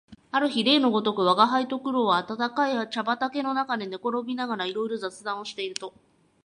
[0.31, 5.93] ある日例のごとく吾輩と黒は暖かい茶畠の中で寝転びながらいろいろ雑談をしていると、